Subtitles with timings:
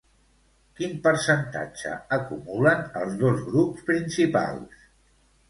[0.77, 4.91] Quin percentatge acumulen els dos grups principals?